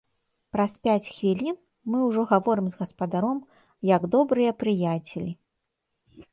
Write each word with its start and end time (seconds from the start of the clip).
Праз 0.55 0.71
пяць 0.87 1.11
хвілін 1.17 1.57
мы 1.91 1.97
ўжо 2.07 2.21
гаворым 2.33 2.67
з 2.73 2.81
гаспадаром, 2.81 3.37
як 3.95 4.11
добрыя 4.19 4.59
прыяцелі. 4.65 5.31